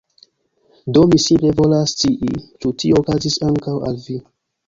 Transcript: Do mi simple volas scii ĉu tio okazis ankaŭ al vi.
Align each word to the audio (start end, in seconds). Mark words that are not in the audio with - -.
Do 0.97 1.01
mi 1.09 1.19
simple 1.25 1.51
volas 1.59 1.93
scii 1.97 2.41
ĉu 2.65 2.73
tio 2.85 3.01
okazis 3.03 3.39
ankaŭ 3.51 3.77
al 3.91 4.01
vi. 4.09 4.19